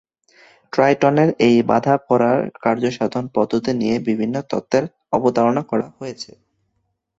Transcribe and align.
ট্রাইটনের 0.73 1.29
এই 1.47 1.57
বাঁধা 1.69 1.95
পড়ার 2.07 2.39
কার্যসাধন-পদ্ধতি 2.63 3.71
নিয়ে 3.81 3.95
বিভিন্ন 4.07 4.35
তত্ত্বের 4.51 4.83
অবতারণা 5.13 5.63
করা 5.71 5.87
হয়েছে। 5.97 6.31